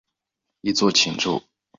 [0.61, 1.43] 一作晴州。